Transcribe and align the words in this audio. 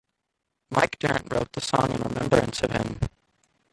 Mike 0.71 0.97
Dirnt 0.97 1.31
wrote 1.31 1.51
the 1.53 1.61
song 1.61 1.91
in 1.91 2.01
remembrance 2.01 2.63
of 2.63 2.71
him. 2.71 2.99